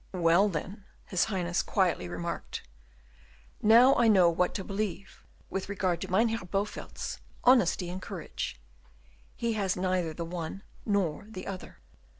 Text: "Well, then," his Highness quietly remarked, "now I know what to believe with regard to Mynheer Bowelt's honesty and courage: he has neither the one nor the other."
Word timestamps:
"Well, 0.15 0.49
then," 0.49 0.83
his 1.05 1.25
Highness 1.25 1.61
quietly 1.61 2.07
remarked, 2.09 2.67
"now 3.61 3.93
I 3.93 4.07
know 4.07 4.31
what 4.31 4.55
to 4.55 4.63
believe 4.63 5.23
with 5.47 5.69
regard 5.69 6.01
to 6.01 6.11
Mynheer 6.11 6.39
Bowelt's 6.39 7.19
honesty 7.43 7.87
and 7.87 8.01
courage: 8.01 8.59
he 9.35 9.53
has 9.53 9.75
neither 9.77 10.15
the 10.15 10.25
one 10.25 10.63
nor 10.87 11.27
the 11.29 11.45
other." 11.45 11.81